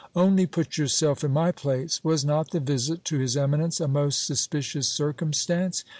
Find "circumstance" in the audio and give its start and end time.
4.87-5.83